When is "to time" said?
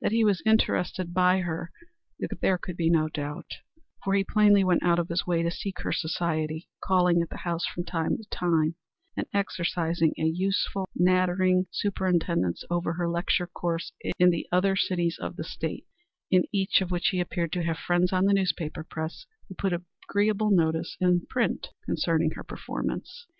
8.18-8.76